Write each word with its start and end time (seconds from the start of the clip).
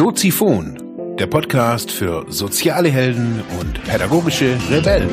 Soziphon, 0.00 1.16
der 1.18 1.26
Podcast 1.26 1.90
für 1.90 2.24
soziale 2.28 2.88
Helden 2.88 3.42
und 3.58 3.82
pädagogische 3.82 4.56
Rebellen. 4.70 5.10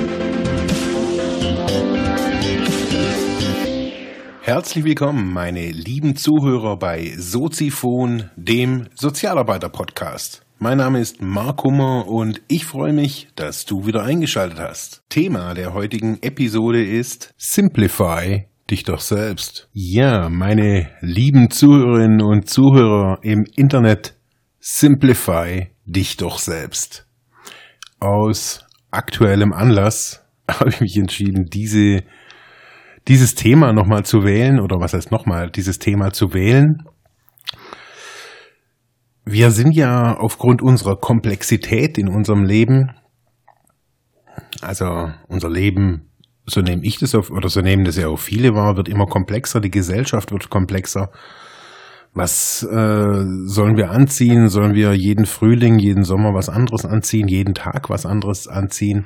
Herzlich 4.42 4.86
willkommen, 4.86 5.34
meine 5.34 5.72
lieben 5.72 6.16
Zuhörer 6.16 6.78
bei 6.78 7.12
Soziphon, 7.18 8.30
dem 8.36 8.86
Sozialarbeiter-Podcast. 8.94 10.46
Mein 10.60 10.78
Name 10.78 11.00
ist 11.00 11.20
Mark 11.20 11.64
Hummer 11.64 12.08
und 12.08 12.44
ich 12.48 12.68
freue 12.68 12.94
mich, 12.94 13.30
dass 13.36 13.66
du 13.66 13.88
wieder 13.88 14.04
eingeschaltet 14.04 14.60
hast. 14.60 15.02
Thema 15.10 15.56
der 15.56 15.74
heutigen 15.74 16.20
Episode 16.22 16.86
ist 16.86 17.34
Simplify 17.38 18.46
dich 18.70 18.84
doch 18.84 19.00
selbst. 19.00 19.68
Ja, 19.74 20.30
meine 20.30 20.90
lieben 21.02 21.50
Zuhörerinnen 21.52 22.22
und 22.22 22.50
Zuhörer 22.50 23.20
im 23.22 23.46
Internet, 23.56 24.15
simplify 24.68 25.68
dich 25.86 26.18
doch 26.18 26.40
selbst. 26.40 27.06
Aus 28.00 28.66
aktuellem 28.90 29.54
Anlass 29.54 30.26
habe 30.52 30.72
ich 30.72 30.82
mich 30.82 30.98
entschieden, 30.98 31.46
diese, 31.46 32.04
dieses 33.08 33.36
Thema 33.36 33.74
nochmal 33.74 34.06
zu 34.06 34.24
wählen, 34.24 34.60
oder 34.60 34.80
was 34.80 34.94
heißt 34.94 35.12
nochmal, 35.12 35.52
dieses 35.52 35.78
Thema 35.78 36.12
zu 36.14 36.34
wählen. 36.34 36.84
Wir 39.24 39.52
sind 39.52 39.72
ja 39.72 40.18
aufgrund 40.18 40.64
unserer 40.64 40.96
Komplexität 40.96 42.00
in 42.00 42.10
unserem 42.10 42.44
Leben, 42.44 42.90
also 44.62 45.12
unser 45.28 45.50
Leben 45.50 46.10
so 46.48 46.62
nehme 46.62 46.84
ich 46.84 46.98
das 47.00 47.16
auf, 47.16 47.32
oder 47.32 47.50
so 47.50 47.62
nehmen 47.62 47.86
das 47.86 47.98
ja 47.98 48.08
auch 48.08 48.20
viele 48.20 48.54
wahr, 48.54 48.78
wird 48.78 48.88
immer 48.88 49.06
komplexer, 49.06 49.62
die 49.62 49.72
Gesellschaft 49.72 50.32
wird 50.32 50.50
komplexer. 50.50 51.12
Was 52.16 52.64
äh, 52.64 53.24
sollen 53.46 53.78
wir 53.78 53.92
anziehen? 53.92 54.48
Sollen 54.48 54.74
wir 54.74 54.94
jeden 54.94 55.26
Frühling, 55.26 55.78
jeden 55.78 56.04
Sommer 56.04 56.34
was 56.34 56.50
anderes 56.50 56.86
anziehen, 56.86 57.28
jeden 57.28 57.54
Tag 57.54 57.90
was 57.90 58.06
anderes 58.06 58.48
anziehen? 58.48 59.06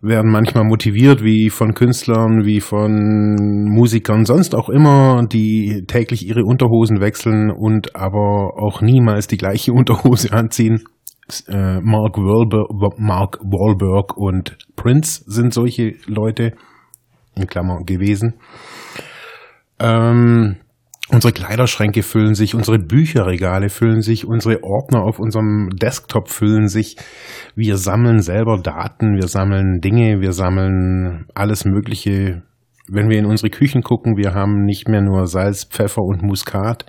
Werden 0.00 0.30
manchmal 0.30 0.64
motiviert, 0.64 1.24
wie 1.24 1.48
von 1.48 1.74
Künstlern, 1.74 2.44
wie 2.44 2.60
von 2.60 3.64
Musikern, 3.64 4.24
sonst 4.24 4.54
auch 4.54 4.68
immer, 4.68 5.24
die 5.26 5.84
täglich 5.86 6.26
ihre 6.26 6.44
Unterhosen 6.44 7.00
wechseln 7.00 7.50
und 7.50 7.96
aber 7.96 8.52
auch 8.62 8.80
niemals 8.82 9.26
die 9.26 9.38
gleiche 9.38 9.72
Unterhose 9.72 10.32
anziehen 10.32 10.84
äh, 11.48 11.80
Mark, 11.80 12.18
Wahlberg, 12.18 12.98
Mark 12.98 13.38
Wahlberg 13.40 14.16
und 14.16 14.58
Prince 14.76 15.24
sind 15.26 15.54
solche 15.54 15.94
Leute, 16.06 16.52
in 17.34 17.46
Klammern 17.46 17.84
gewesen. 17.84 18.34
Ähm, 19.78 20.56
unsere 21.12 21.32
Kleiderschränke 21.32 22.02
füllen 22.02 22.34
sich, 22.34 22.54
unsere 22.54 22.78
Bücherregale 22.78 23.68
füllen 23.68 24.00
sich, 24.00 24.26
unsere 24.26 24.62
Ordner 24.62 25.02
auf 25.02 25.18
unserem 25.18 25.68
Desktop 25.70 26.28
füllen 26.28 26.68
sich. 26.68 26.96
Wir 27.54 27.76
sammeln 27.76 28.20
selber 28.20 28.58
Daten, 28.58 29.16
wir 29.16 29.28
sammeln 29.28 29.80
Dinge, 29.80 30.20
wir 30.20 30.32
sammeln 30.32 31.26
alles 31.34 31.64
Mögliche. 31.64 32.42
Wenn 32.88 33.08
wir 33.08 33.18
in 33.18 33.26
unsere 33.26 33.50
Küchen 33.50 33.82
gucken, 33.82 34.16
wir 34.16 34.34
haben 34.34 34.64
nicht 34.64 34.88
mehr 34.88 35.02
nur 35.02 35.26
Salz, 35.26 35.64
Pfeffer 35.64 36.02
und 36.02 36.22
Muskat 36.22 36.86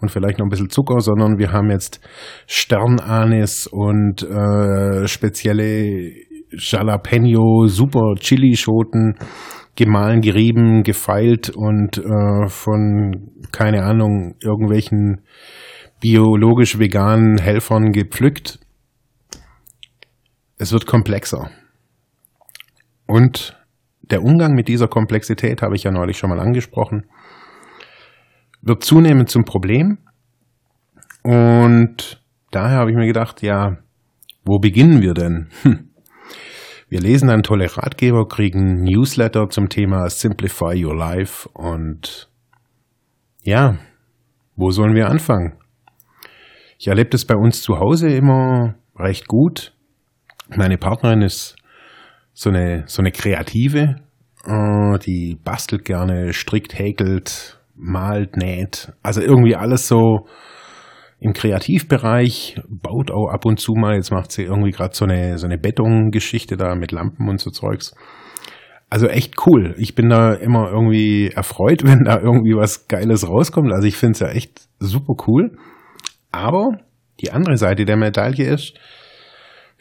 und 0.00 0.10
vielleicht 0.10 0.38
noch 0.38 0.46
ein 0.46 0.50
bisschen 0.50 0.70
Zucker, 0.70 1.00
sondern 1.00 1.38
wir 1.38 1.52
haben 1.52 1.70
jetzt 1.70 2.00
Sternanis 2.46 3.66
und 3.66 4.22
äh, 4.22 5.06
spezielle 5.06 6.12
Jalapeno, 6.56 7.66
super 7.66 8.14
Chilischoten, 8.18 9.16
gemahlen, 9.76 10.20
gerieben, 10.20 10.82
gefeilt 10.82 11.50
und 11.50 11.98
äh, 11.98 12.48
von, 12.48 13.30
keine 13.52 13.84
Ahnung, 13.84 14.36
irgendwelchen 14.40 15.22
biologisch 16.00 16.78
veganen 16.78 17.38
Helfern 17.38 17.92
gepflückt. 17.92 18.60
Es 20.58 20.72
wird 20.72 20.86
komplexer. 20.86 21.50
Und 23.06 23.56
der 24.02 24.22
Umgang 24.22 24.54
mit 24.54 24.68
dieser 24.68 24.88
Komplexität 24.88 25.62
habe 25.62 25.76
ich 25.76 25.84
ja 25.84 25.90
neulich 25.90 26.18
schon 26.18 26.30
mal 26.30 26.40
angesprochen 26.40 27.04
wird 28.64 28.82
zunehmend 28.82 29.28
zum 29.28 29.44
Problem. 29.44 29.98
Und 31.22 32.22
daher 32.50 32.78
habe 32.78 32.90
ich 32.90 32.96
mir 32.96 33.06
gedacht, 33.06 33.42
ja, 33.42 33.78
wo 34.44 34.58
beginnen 34.58 35.00
wir 35.00 35.14
denn? 35.14 35.48
Hm. 35.62 35.90
Wir 36.88 37.00
lesen 37.00 37.28
dann 37.28 37.42
tolle 37.42 37.66
Ratgeber, 37.76 38.26
kriegen 38.28 38.82
Newsletter 38.82 39.48
zum 39.48 39.68
Thema 39.68 40.08
Simplify 40.10 40.84
Your 40.84 40.94
Life 40.94 41.48
und 41.54 42.28
ja, 43.42 43.78
wo 44.56 44.70
sollen 44.70 44.94
wir 44.94 45.08
anfangen? 45.08 45.54
Ich 46.78 46.88
erlebe 46.88 47.10
das 47.10 47.24
bei 47.24 47.34
uns 47.34 47.62
zu 47.62 47.78
Hause 47.78 48.08
immer 48.08 48.74
recht 48.96 49.26
gut. 49.28 49.72
Meine 50.54 50.76
Partnerin 50.76 51.22
ist 51.22 51.56
so 52.32 52.50
eine, 52.50 52.84
so 52.86 53.00
eine 53.00 53.12
Kreative, 53.12 53.96
äh, 54.44 54.98
die 54.98 55.38
bastelt 55.42 55.84
gerne, 55.84 56.32
strickt, 56.32 56.78
häkelt, 56.78 57.58
malt, 57.74 58.36
näht. 58.36 58.92
Also 59.02 59.20
irgendwie 59.20 59.56
alles 59.56 59.88
so 59.88 60.26
im 61.24 61.32
Kreativbereich, 61.32 62.60
baut 62.68 63.10
auch 63.10 63.28
ab 63.28 63.46
und 63.46 63.58
zu 63.58 63.72
mal, 63.72 63.94
jetzt 63.94 64.10
macht 64.10 64.30
sie 64.30 64.42
irgendwie 64.42 64.72
gerade 64.72 64.94
so 64.94 65.06
eine, 65.06 65.38
so 65.38 65.46
eine 65.46 65.56
Betongeschichte 65.56 66.58
da 66.58 66.74
mit 66.74 66.92
Lampen 66.92 67.30
und 67.30 67.40
so 67.40 67.50
Zeugs. 67.50 67.94
Also 68.90 69.06
echt 69.06 69.46
cool. 69.46 69.74
Ich 69.78 69.94
bin 69.94 70.10
da 70.10 70.34
immer 70.34 70.68
irgendwie 70.70 71.30
erfreut, 71.34 71.82
wenn 71.86 72.04
da 72.04 72.20
irgendwie 72.20 72.54
was 72.54 72.88
Geiles 72.88 73.26
rauskommt. 73.26 73.72
Also 73.72 73.88
ich 73.88 73.96
finde 73.96 74.12
es 74.12 74.20
ja 74.20 74.28
echt 74.28 74.68
super 74.80 75.14
cool. 75.26 75.56
Aber 76.30 76.80
die 77.22 77.32
andere 77.32 77.56
Seite 77.56 77.86
der 77.86 77.96
Medaille 77.96 78.44
ist, 78.44 78.74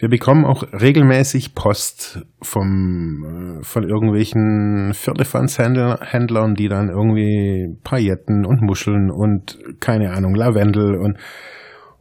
wir 0.04 0.10
bekommen 0.10 0.44
auch 0.44 0.64
regelmäßig 0.74 1.56
Post 1.56 2.28
vom, 2.42 3.62
äh, 3.62 3.64
von 3.64 3.88
irgendwelchen 3.88 4.92
Firlefanzhändlern, 4.94 6.56
die 6.56 6.68
dann 6.68 6.90
irgendwie 6.90 7.78
Pailletten 7.86 8.46
und 8.46 8.62
Muscheln 8.62 9.10
und 9.10 9.58
keine 9.80 10.12
Ahnung, 10.12 10.36
Lavendel 10.36 10.98
und 10.98 11.18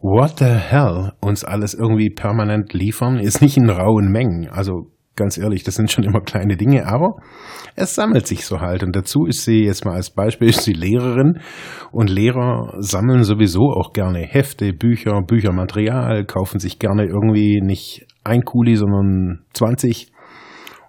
what 0.00 0.40
the 0.40 0.46
hell 0.46 1.12
uns 1.20 1.44
alles 1.44 1.74
irgendwie 1.74 2.10
permanent 2.10 2.72
liefern, 2.72 3.20
ist 3.20 3.40
nicht 3.40 3.56
in 3.56 3.70
rauen 3.70 4.10
Mengen. 4.10 4.48
Also 4.48 4.90
ganz 5.16 5.38
ehrlich, 5.38 5.62
das 5.62 5.74
sind 5.74 5.90
schon 5.90 6.04
immer 6.04 6.20
kleine 6.20 6.56
Dinge, 6.56 6.86
aber 6.86 7.16
es 7.76 7.94
sammelt 7.94 8.26
sich 8.26 8.46
so 8.46 8.60
halt. 8.60 8.82
Und 8.82 8.96
dazu 8.96 9.26
ist 9.26 9.44
sie 9.44 9.64
jetzt 9.64 9.84
mal 9.84 9.94
als 9.94 10.10
Beispiel, 10.10 10.48
ist 10.48 10.62
sie 10.62 10.72
Lehrerin 10.72 11.40
und 11.90 12.10
Lehrer 12.10 12.74
sammeln 12.78 13.24
sowieso 13.24 13.70
auch 13.70 13.92
gerne 13.92 14.20
Hefte, 14.20 14.72
Bücher, 14.72 15.20
Büchermaterial, 15.26 16.24
kaufen 16.24 16.58
sich 16.58 16.78
gerne 16.78 17.06
irgendwie 17.06 17.60
nicht 17.62 18.06
ein 18.24 18.42
Kuli, 18.42 18.76
sondern 18.76 19.44
20 19.54 20.12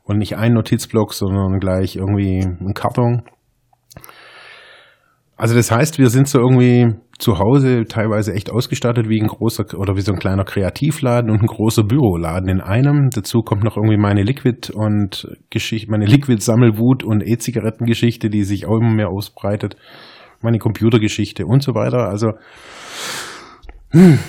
und 0.03 0.17
nicht 0.17 0.37
ein 0.37 0.53
Notizblock, 0.53 1.13
sondern 1.13 1.59
gleich 1.59 1.95
irgendwie 1.95 2.39
ein 2.43 2.73
Karton. 2.73 3.23
Also 5.35 5.55
das 5.55 5.71
heißt, 5.71 5.97
wir 5.97 6.09
sind 6.09 6.27
so 6.27 6.39
irgendwie 6.39 6.95
zu 7.23 7.39
Hause 7.39 7.85
teilweise 7.85 8.33
echt 8.33 8.51
ausgestattet 8.51 9.07
wie 9.07 9.21
ein 9.21 9.27
großer 9.27 9.79
oder 9.79 9.95
wie 9.95 10.01
so 10.01 10.11
ein 10.11 10.19
kleiner 10.19 10.43
Kreativladen 10.43 11.31
und 11.31 11.41
ein 11.41 11.47
großer 11.47 11.83
Büroladen 11.83 12.49
in 12.49 12.59
einem. 12.59 13.09
Dazu 13.11 13.43
kommt 13.43 13.63
noch 13.63 13.77
irgendwie 13.77 13.97
meine 13.97 14.23
Liquid 14.23 14.73
und 14.73 15.29
Geschichte, 15.49 15.89
meine 15.89 16.05
Liquid-Sammelwut 16.05 17.01
und 17.03 17.25
E-Zigarettengeschichte, 17.25 18.29
die 18.29 18.43
sich 18.43 18.65
auch 18.65 18.75
immer 18.75 18.93
mehr 18.93 19.07
ausbreitet. 19.07 19.77
Meine 20.41 20.59
Computergeschichte 20.59 21.45
und 21.45 21.63
so 21.63 21.73
weiter. 21.73 22.09
Also 22.09 22.33
hm, 23.91 24.19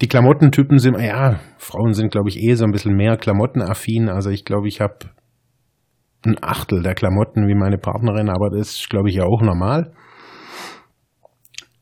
die 0.00 0.08
Klamottentypen 0.08 0.78
sind, 0.78 0.98
ja, 0.98 1.38
Frauen 1.58 1.92
sind, 1.92 2.12
glaube 2.12 2.30
ich, 2.30 2.42
eh 2.42 2.54
so 2.54 2.64
ein 2.64 2.72
bisschen 2.72 2.96
mehr 2.96 3.18
klamottenaffin. 3.18 4.08
Also 4.08 4.30
ich 4.30 4.46
glaube, 4.46 4.68
ich 4.68 4.80
habe 4.80 5.10
ein 6.24 6.36
Achtel 6.40 6.82
der 6.82 6.94
Klamotten 6.94 7.46
wie 7.46 7.54
meine 7.54 7.76
Partnerin, 7.76 8.30
aber 8.30 8.48
das 8.48 8.70
ist, 8.70 8.88
glaube 8.88 9.10
ich, 9.10 9.16
ja 9.16 9.24
auch 9.24 9.42
normal. 9.42 9.92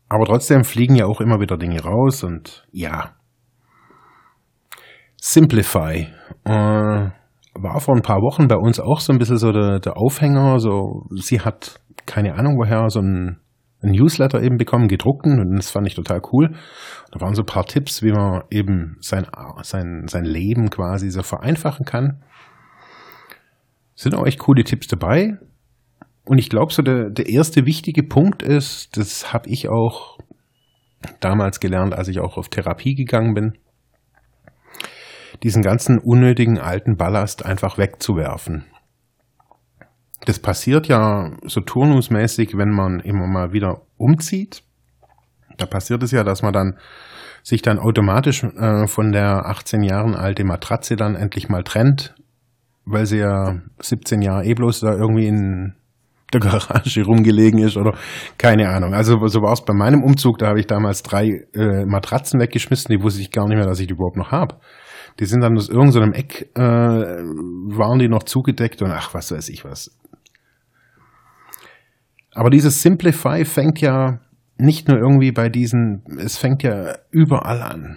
Aber 0.09 0.27
trotzdem 0.27 0.65
fliegen 0.65 0.95
ja 0.95 1.07
auch 1.07 1.21
immer 1.21 1.41
wieder 1.41 1.57
Dinge 1.57 1.83
raus 1.83 2.23
und 2.23 2.67
ja. 2.73 3.15
Simplify. 5.17 6.09
Äh, 6.45 7.11
war 7.55 7.81
vor 7.81 7.95
ein 7.95 8.03
paar 8.03 8.21
Wochen 8.21 8.49
bei 8.49 8.57
uns 8.57 8.81
auch 8.81 9.01
so 9.01 9.13
ein 9.13 9.19
bisschen 9.19 9.39
so 9.39 9.53
der, 9.53 9.81
der 9.81 9.97
Aufhänger. 9.97 10.59
So, 10.59 11.07
sie 11.15 11.41
hat 11.41 11.81
keine 12.07 12.35
Ahnung 12.35 12.59
woher 12.59 12.91
so 12.91 13.01
ein, 13.01 13.41
ein 13.83 13.91
Newsletter 13.91 14.43
eben 14.43 14.57
bekommen, 14.57 14.89
gedruckten 14.89 15.41
und 15.41 15.57
das 15.57 15.71
fand 15.71 15.87
ich 15.87 15.95
total 15.95 16.21
cool. 16.33 16.55
Da 17.13 17.21
waren 17.21 17.35
so 17.35 17.43
ein 17.43 17.47
paar 17.47 17.65
Tipps, 17.65 18.03
wie 18.03 18.13
man 18.13 18.43
eben 18.51 18.97
sein, 19.01 19.27
sein, 19.63 20.05
sein 20.09 20.25
Leben 20.25 20.71
quasi 20.71 21.11
so 21.11 21.23
vereinfachen 21.23 21.87
kann. 21.87 22.23
Sind 23.95 24.15
auch 24.15 24.27
echt 24.27 24.41
coole 24.41 24.65
Tipps 24.65 24.89
dabei. 24.89 25.39
Und 26.25 26.39
ich 26.39 26.49
glaube, 26.49 26.73
so 26.73 26.83
der, 26.83 27.11
der 27.11 27.29
erste 27.29 27.67
wichtige 27.67 28.03
Punkt 28.03 28.43
ist, 28.43 28.97
das 28.97 29.33
habe 29.33 29.49
ich 29.49 29.69
auch 29.69 30.19
damals 31.21 31.61
gelernt, 31.61 31.95
als 31.95 32.09
ich 32.09 32.21
auch 32.21 32.39
auf 32.39 32.49
Therapie 32.49 32.95
gegangen 32.95 33.35
bin, 33.35 33.59
diesen 35.43 35.63
ganzen 35.63 35.99
unnötigen 35.99 36.59
alten 36.59 36.97
Ballast 36.97 37.45
einfach 37.45 37.77
wegzuwerfen. 37.77 38.65
Das 40.25 40.39
passiert 40.39 40.89
ja 40.89 41.33
so 41.43 41.61
turnusmäßig, 41.61 42.57
wenn 42.57 42.71
man 42.71 43.01
immer 43.01 43.27
mal 43.27 43.53
wieder 43.53 43.83
umzieht. 43.99 44.63
Da 45.59 45.67
passiert 45.67 46.03
es 46.03 46.13
ja, 46.13 46.25
dass 46.25 46.43
man 46.43 46.55
dann 46.55 46.79
sich 47.43 47.61
dann 47.61 47.79
automatisch 47.79 48.43
äh, 48.43 48.87
von 48.87 49.13
der 49.13 49.45
18 49.45 49.83
Jahren 49.83 50.15
alte 50.15 50.45
Matratze 50.45 50.97
dann 50.97 51.15
endlich 51.15 51.51
mal 51.51 51.63
trennt, 51.63 52.15
weil 52.87 53.05
sie 53.05 53.19
ja 53.19 53.61
17 53.81 54.23
Jahre 54.23 54.47
eh 54.47 54.55
bloß 54.55 54.81
da 54.81 54.95
irgendwie 54.95 55.27
in 55.27 55.75
der 56.35 56.41
Garage 56.41 57.05
rumgelegen 57.05 57.61
ist 57.61 57.77
oder 57.77 57.95
keine 58.39 58.69
Ahnung. 58.69 58.95
Also 58.95 59.27
so 59.27 59.41
war 59.43 59.53
es 59.53 59.65
bei 59.65 59.75
meinem 59.75 60.03
Umzug, 60.03 60.39
da 60.39 60.49
habe 60.49 60.61
ich 60.61 60.67
damals 60.67 61.03
drei 61.03 61.47
äh, 61.55 61.85
Matratzen 61.87 62.41
weggeschmissen, 62.41 62.95
die 62.95 63.03
wusste 63.03 63.21
ich 63.21 63.31
gar 63.31 63.49
nicht 63.49 63.57
mehr, 63.57 63.67
dass 63.67 63.81
ich 63.81 63.87
die 63.87 63.95
überhaupt 63.95 64.17
noch 64.17 64.33
habe. 64.33 64.57
Die 65.21 65.27
sind 65.27 65.41
dann 65.43 65.57
aus 65.57 65.69
irgendeinem 65.69 66.13
Eck, 66.13 66.51
äh, 66.57 66.61
waren 66.61 67.99
die 67.99 68.09
noch 68.09 68.25
zugedeckt 68.25 68.83
und 68.83 68.91
ach, 68.91 69.15
was 69.15 69.31
weiß 69.31 69.49
ich 69.49 69.65
was. 69.65 69.97
Aber 72.33 72.51
dieses 72.51 72.83
Simplify 72.83 73.45
fängt 73.45 73.81
ja 73.81 74.21
nicht 74.57 74.89
nur 74.89 74.99
irgendwie 74.99 75.33
bei 75.33 75.49
diesen, 75.49 76.03
es 76.19 76.37
fängt 76.37 76.63
ja 76.63 76.97
überall 77.11 77.63
an. 77.63 77.97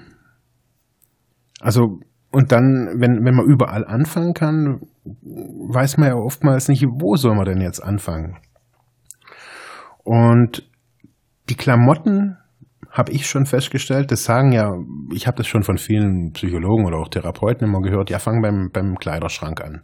Also, 1.60 2.00
und 2.31 2.51
dann, 2.51 3.00
wenn, 3.00 3.25
wenn 3.25 3.36
man 3.36 3.45
überall 3.45 3.86
anfangen 3.86 4.33
kann, 4.33 4.81
weiß 5.21 5.98
man 5.98 6.09
ja 6.09 6.15
oftmals 6.15 6.68
nicht, 6.68 6.86
wo 6.88 7.15
soll 7.15 7.36
man 7.36 7.45
denn 7.45 7.62
jetzt 7.62 7.80
anfangen. 7.80 8.38
Und 10.04 10.68
die 11.50 11.56
Klamotten 11.56 12.38
habe 12.92 13.12
ich 13.12 13.27
schon 13.27 13.45
festgestellt, 13.45 14.12
das 14.12 14.24
sagen 14.24 14.51
ja, 14.51 14.75
ich 15.13 15.27
habe 15.27 15.38
das 15.38 15.48
schon 15.48 15.63
von 15.63 15.77
vielen 15.77 16.31
Psychologen 16.33 16.86
oder 16.86 16.98
auch 16.98 17.09
Therapeuten 17.09 17.68
immer 17.68 17.81
gehört, 17.81 18.09
ja, 18.09 18.19
fang 18.19 18.42
beim, 18.42 18.71
beim 18.71 18.98
Kleiderschrank 18.98 19.62
an. 19.62 19.81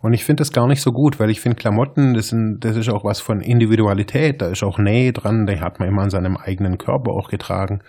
Und 0.00 0.12
ich 0.12 0.24
finde 0.24 0.42
das 0.42 0.52
gar 0.52 0.66
nicht 0.66 0.82
so 0.82 0.92
gut, 0.92 1.18
weil 1.18 1.30
ich 1.30 1.40
finde 1.40 1.56
Klamotten, 1.56 2.12
das, 2.12 2.28
sind, 2.28 2.60
das 2.60 2.76
ist 2.76 2.90
auch 2.90 3.04
was 3.04 3.20
von 3.20 3.40
Individualität, 3.40 4.42
da 4.42 4.48
ist 4.48 4.62
auch 4.62 4.78
Nähe 4.78 5.12
dran, 5.12 5.46
die 5.46 5.60
hat 5.60 5.78
man 5.78 5.88
immer 5.88 6.02
an 6.02 6.10
seinem 6.10 6.36
eigenen 6.36 6.76
Körper 6.76 7.12
auch 7.12 7.30
getragen. 7.30 7.80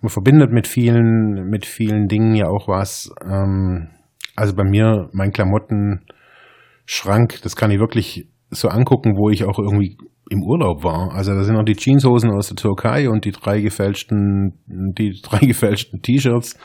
Man 0.00 0.10
verbindet 0.10 0.50
mit 0.50 0.66
vielen, 0.66 1.48
mit 1.48 1.66
vielen 1.66 2.08
Dingen 2.08 2.34
ja 2.34 2.48
auch 2.48 2.66
was. 2.66 3.12
Ähm, 3.22 3.90
also 4.36 4.54
bei 4.54 4.64
mir, 4.64 5.08
mein 5.12 5.32
Klamottenschrank, 5.32 7.40
das 7.42 7.56
kann 7.56 7.70
ich 7.70 7.78
wirklich 7.78 8.28
so 8.50 8.68
angucken, 8.68 9.16
wo 9.16 9.30
ich 9.30 9.44
auch 9.44 9.58
irgendwie 9.58 9.96
im 10.30 10.42
Urlaub 10.42 10.84
war. 10.84 11.12
Also 11.12 11.34
da 11.34 11.42
sind 11.42 11.56
noch 11.56 11.64
die 11.64 11.76
Jeanshosen 11.76 12.30
aus 12.30 12.48
der 12.48 12.56
Türkei 12.56 13.08
und 13.08 13.24
die 13.24 13.32
drei 13.32 13.60
gefälschten, 13.60 14.60
die 14.66 15.20
drei 15.22 15.40
gefälschten 15.40 16.02
T-Shirts 16.02 16.56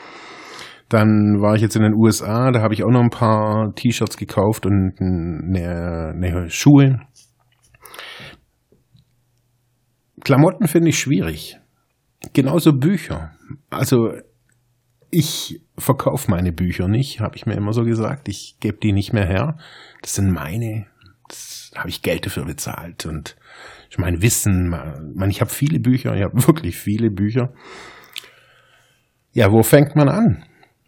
dann 0.88 1.40
war 1.40 1.56
ich 1.56 1.62
jetzt 1.62 1.76
in 1.76 1.82
den 1.82 1.94
USA, 1.94 2.52
da 2.52 2.62
habe 2.62 2.74
ich 2.74 2.84
auch 2.84 2.90
noch 2.90 3.02
ein 3.02 3.10
paar 3.10 3.74
T-Shirts 3.74 4.16
gekauft 4.16 4.66
und 4.66 4.94
eine, 5.00 6.12
eine 6.14 6.48
Schuhe. 6.48 7.00
Klamotten 10.22 10.68
finde 10.68 10.90
ich 10.90 10.98
schwierig. 10.98 11.58
Genauso 12.32 12.72
Bücher. 12.72 13.32
Also 13.68 14.12
ich 15.10 15.60
verkaufe 15.78 16.30
meine 16.30 16.52
Bücher 16.52 16.88
nicht, 16.88 17.20
habe 17.20 17.36
ich 17.36 17.46
mir 17.46 17.54
immer 17.54 17.72
so 17.72 17.82
gesagt. 17.82 18.28
Ich 18.28 18.56
gebe 18.60 18.78
die 18.78 18.92
nicht 18.92 19.12
mehr 19.12 19.26
her. 19.26 19.56
Das 20.02 20.14
sind 20.14 20.30
meine. 20.30 20.86
Das 21.28 21.72
habe 21.76 21.88
ich 21.88 22.02
Geld 22.02 22.26
dafür 22.26 22.44
bezahlt 22.44 23.06
und 23.06 23.36
ich 23.90 23.98
mein 23.98 24.22
Wissen. 24.22 24.68
Man, 24.68 25.30
ich 25.30 25.40
habe 25.40 25.50
viele 25.50 25.80
Bücher, 25.80 26.14
ich 26.14 26.22
habe 26.22 26.34
wirklich 26.46 26.76
viele 26.76 27.10
Bücher. 27.10 27.52
Ja, 29.32 29.52
wo 29.52 29.62
fängt 29.62 29.96
man 29.96 30.08
an? 30.08 30.44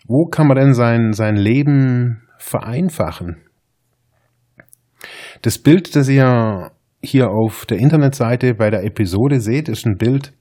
Wo 0.06 0.26
kann 0.26 0.46
man 0.46 0.56
denn 0.56 0.72
sein, 0.72 1.12
sein 1.12 1.36
Leben 1.36 2.22
vereinfachen? 2.38 3.36
Das 5.42 5.58
Bild, 5.58 5.94
das 5.94 6.08
ihr 6.08 6.70
hier 7.02 7.30
auf 7.30 7.66
der 7.66 7.78
Internetseite 7.78 8.54
bei 8.54 8.70
der 8.70 8.84
Episode 8.84 9.40
seht, 9.40 9.68
ist 9.68 9.86
ein 9.86 9.96
Bild, 9.98 10.32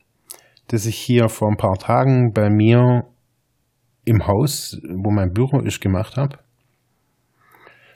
das 0.70 0.86
ich 0.86 0.98
hier 0.98 1.28
vor 1.30 1.50
ein 1.50 1.58
paar 1.58 1.78
Tagen 1.78 2.32
bei 2.34 2.50
mir 2.50 3.04
im 4.08 4.26
Haus, 4.26 4.80
wo 4.84 5.12
mein 5.12 5.34
Büro 5.34 5.60
ist, 5.60 5.82
gemacht 5.82 6.16
habe. 6.16 6.40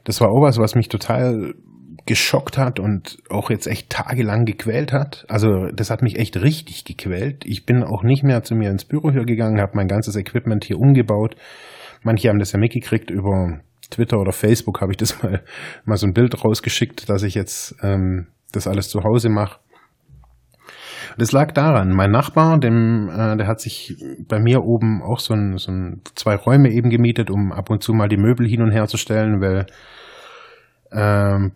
Das 0.03 0.19
war 0.19 0.29
auch 0.29 0.41
was, 0.41 0.57
was 0.57 0.75
mich 0.75 0.89
total 0.89 1.53
geschockt 2.05 2.57
hat 2.57 2.79
und 2.79 3.19
auch 3.29 3.49
jetzt 3.49 3.67
echt 3.67 3.89
tagelang 3.89 4.45
gequält 4.45 4.91
hat. 4.91 5.25
Also 5.29 5.67
das 5.67 5.89
hat 5.89 6.01
mich 6.01 6.17
echt 6.17 6.35
richtig 6.41 6.83
gequält. 6.83 7.45
Ich 7.45 7.65
bin 7.65 7.83
auch 7.83 8.03
nicht 8.03 8.23
mehr 8.23 8.43
zu 8.43 8.55
mir 8.55 8.71
ins 8.71 8.85
Büro 8.85 9.11
hier 9.11 9.23
gegangen, 9.23 9.61
habe 9.61 9.73
mein 9.75 9.87
ganzes 9.87 10.15
Equipment 10.15 10.65
hier 10.65 10.79
umgebaut. 10.79 11.35
Manche 12.03 12.29
haben 12.29 12.39
das 12.39 12.51
ja 12.51 12.59
mitgekriegt 12.59 13.09
über 13.09 13.59
Twitter 13.89 14.19
oder 14.19 14.31
Facebook 14.31 14.81
habe 14.81 14.91
ich 14.91 14.97
das 14.97 15.21
mal, 15.23 15.43
mal 15.85 15.97
so 15.97 16.07
ein 16.07 16.13
Bild 16.13 16.43
rausgeschickt, 16.43 17.07
dass 17.07 17.23
ich 17.23 17.35
jetzt 17.35 17.75
ähm, 17.83 18.27
das 18.51 18.67
alles 18.67 18.89
zu 18.89 19.03
Hause 19.03 19.29
mache. 19.29 19.59
Das 21.17 21.31
lag 21.31 21.51
daran, 21.51 21.91
mein 21.91 22.11
Nachbar, 22.11 22.59
dem, 22.59 23.09
äh, 23.09 23.37
der 23.37 23.47
hat 23.47 23.59
sich 23.59 24.03
bei 24.27 24.39
mir 24.39 24.63
oben 24.63 25.01
auch 25.01 25.19
so, 25.19 25.33
ein, 25.33 25.57
so 25.57 25.71
ein, 25.71 26.01
zwei 26.15 26.35
Räume 26.35 26.69
eben 26.71 26.89
gemietet, 26.89 27.29
um 27.29 27.51
ab 27.51 27.69
und 27.69 27.83
zu 27.83 27.93
mal 27.93 28.09
die 28.09 28.17
Möbel 28.17 28.47
hin 28.47 28.61
und 28.61 28.71
her 28.71 28.87
zu 28.87 28.97
stellen, 28.97 29.41
weil 29.41 29.65
ähm, 30.91 31.53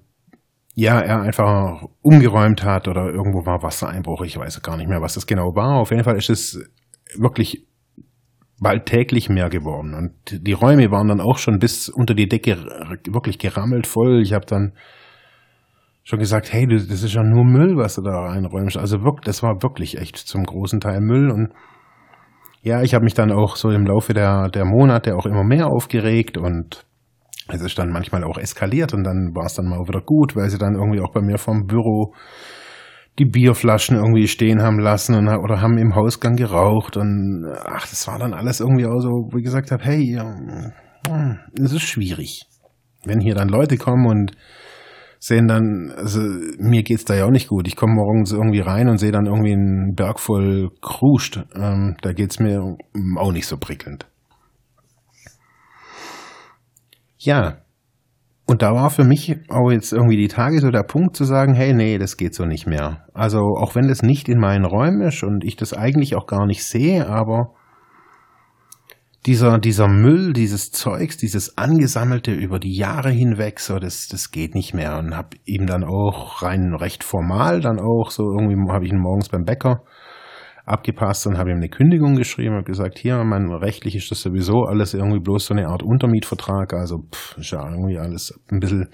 ja, 0.75 0.99
er 0.99 1.21
einfach 1.21 1.87
umgeräumt 2.01 2.63
hat 2.63 2.87
oder 2.87 3.09
irgendwo 3.09 3.45
war 3.45 3.63
Wassereinbruch. 3.63 4.21
Ich 4.23 4.37
weiß 4.37 4.61
gar 4.61 4.75
nicht 4.75 4.89
mehr, 4.89 5.01
was 5.01 5.13
das 5.13 5.25
genau 5.25 5.55
war. 5.55 5.75
Auf 5.75 5.91
jeden 5.91 6.03
Fall 6.03 6.17
ist 6.17 6.29
es 6.29 6.59
wirklich 7.15 7.65
bald 8.59 8.85
täglich 8.85 9.29
mehr 9.29 9.49
geworden. 9.49 9.93
Und 9.93 10.13
die 10.45 10.53
Räume 10.53 10.91
waren 10.91 11.07
dann 11.07 11.21
auch 11.21 11.37
schon 11.37 11.59
bis 11.59 11.87
unter 11.87 12.13
die 12.13 12.27
Decke 12.27 12.57
wirklich 13.07 13.39
gerammelt 13.39 13.87
voll. 13.87 14.21
Ich 14.21 14.33
habe 14.33 14.45
dann 14.45 14.73
schon 16.05 16.19
gesagt, 16.19 16.53
hey, 16.53 16.67
das 16.67 16.83
ist 16.85 17.13
ja 17.13 17.23
nur 17.23 17.43
Müll, 17.43 17.77
was 17.77 17.95
du 17.95 18.03
da 18.03 18.11
reinräumst. 18.11 18.77
Also 18.77 19.03
wirklich, 19.03 19.25
das 19.25 19.41
war 19.41 19.61
wirklich 19.63 19.97
echt 19.97 20.15
zum 20.15 20.43
großen 20.43 20.79
Teil 20.79 21.01
Müll. 21.01 21.31
Und 21.31 21.49
ja, 22.61 22.83
ich 22.83 22.93
habe 22.93 23.03
mich 23.03 23.15
dann 23.15 23.31
auch 23.31 23.55
so 23.55 23.71
im 23.71 23.85
Laufe 23.85 24.13
der, 24.13 24.49
der 24.49 24.65
Monate 24.65 25.15
auch 25.15 25.25
immer 25.25 25.43
mehr 25.43 25.65
aufgeregt 25.67 26.37
und 26.37 26.85
es 27.47 27.61
ist 27.61 27.77
dann 27.77 27.91
manchmal 27.91 28.23
auch 28.23 28.37
eskaliert 28.37 28.93
und 28.93 29.03
dann 29.03 29.31
war 29.35 29.45
es 29.45 29.55
dann 29.55 29.65
mal 29.65 29.79
wieder 29.87 30.01
gut, 30.01 30.35
weil 30.35 30.49
sie 30.49 30.57
dann 30.57 30.75
irgendwie 30.75 31.01
auch 31.01 31.11
bei 31.11 31.21
mir 31.21 31.37
vom 31.37 31.65
Büro 31.65 32.13
die 33.17 33.25
Bierflaschen 33.25 33.95
irgendwie 33.95 34.27
stehen 34.27 34.61
haben 34.61 34.79
lassen 34.79 35.15
und, 35.15 35.27
oder 35.27 35.61
haben 35.61 35.77
im 35.77 35.95
Hausgang 35.95 36.35
geraucht 36.35 36.97
und 36.97 37.45
ach, 37.65 37.87
das 37.87 38.07
war 38.07 38.19
dann 38.19 38.33
alles 38.33 38.59
irgendwie 38.59 38.85
auch 38.87 38.99
so, 38.99 39.09
wo 39.09 39.37
ich 39.37 39.43
gesagt 39.43 39.71
habe, 39.71 39.83
hey, 39.83 40.19
es 41.59 41.71
ist 41.71 41.83
schwierig. 41.83 42.45
Wenn 43.05 43.19
hier 43.19 43.35
dann 43.35 43.47
Leute 43.47 43.77
kommen 43.77 44.07
und 44.07 44.31
sehen 45.19 45.47
dann, 45.47 45.91
also 45.95 46.19
mir 46.57 46.83
geht's 46.83 47.05
da 47.05 47.15
ja 47.15 47.25
auch 47.25 47.31
nicht 47.31 47.47
gut. 47.47 47.67
Ich 47.67 47.75
komme 47.75 47.93
morgens 47.95 48.31
irgendwie 48.31 48.59
rein 48.59 48.89
und 48.89 48.97
sehe 48.97 49.11
dann 49.11 49.25
irgendwie 49.25 49.53
einen 49.53 49.95
Berg 49.95 50.19
voll 50.19 50.69
Kruscht. 50.81 51.43
Ähm, 51.55 51.95
da 52.01 52.13
geht's 52.13 52.39
mir 52.39 52.75
auch 53.17 53.31
nicht 53.31 53.47
so 53.47 53.57
prickelnd. 53.57 54.07
Ja. 57.17 57.57
Und 58.47 58.61
da 58.61 58.75
war 58.75 58.91
für 58.91 59.03
mich 59.03 59.35
auch 59.49 59.71
jetzt 59.71 59.91
irgendwie 59.91 60.17
die 60.17 60.27
Tage 60.27 60.59
so 60.59 60.69
der 60.69 60.83
Punkt 60.83 61.15
zu 61.15 61.23
sagen, 61.23 61.55
hey, 61.55 61.73
nee, 61.73 61.97
das 61.97 62.15
geht 62.15 62.35
so 62.35 62.45
nicht 62.45 62.67
mehr. 62.67 63.07
Also 63.13 63.39
auch 63.39 63.73
wenn 63.73 63.87
das 63.87 64.03
nicht 64.03 64.29
in 64.29 64.39
meinen 64.39 64.65
Räumen 64.65 65.01
ist 65.01 65.23
und 65.23 65.43
ich 65.43 65.55
das 65.55 65.73
eigentlich 65.73 66.15
auch 66.15 66.27
gar 66.27 66.45
nicht 66.45 66.63
sehe, 66.63 67.07
aber 67.07 67.55
dieser, 69.25 69.57
dieser 69.57 69.87
Müll, 69.87 70.33
dieses 70.33 70.71
Zeugs, 70.71 71.17
dieses 71.17 71.57
Angesammelte 71.57 72.31
über 72.31 72.59
die 72.59 72.75
Jahre 72.75 73.09
hinweg, 73.09 73.59
so, 73.59 73.79
das, 73.79 74.07
das 74.07 74.29
geht 74.29 74.53
nicht 74.53 74.73
mehr. 74.73 74.97
Und 74.97 75.17
hab 75.17 75.33
ihm 75.45 75.65
dann 75.65 75.83
auch 75.83 76.43
rein 76.43 76.75
recht 76.75 77.03
formal 77.03 77.61
dann 77.61 77.79
auch, 77.79 78.11
so 78.11 78.23
irgendwie 78.23 78.71
habe 78.71 78.85
ich 78.85 78.91
ihn 78.91 78.99
morgens 78.99 79.29
beim 79.29 79.43
Bäcker 79.43 79.81
abgepasst 80.65 81.27
und 81.27 81.37
habe 81.37 81.51
ihm 81.51 81.57
eine 81.57 81.69
Kündigung 81.69 82.15
geschrieben 82.15 82.57
und 82.57 82.65
gesagt, 82.65 82.97
hier, 82.97 83.23
mein 83.23 83.51
rechtlich 83.51 83.95
ist 83.95 84.09
das 84.09 84.21
sowieso 84.21 84.63
alles 84.63 84.93
irgendwie 84.93 85.19
bloß 85.19 85.45
so 85.45 85.53
eine 85.53 85.67
Art 85.67 85.83
Untermietvertrag, 85.83 86.73
also 86.73 87.03
pff, 87.11 87.37
ist 87.37 87.51
ja 87.51 87.63
irgendwie 87.69 87.99
alles 87.99 88.39
ein 88.51 88.59
bisschen 88.59 88.89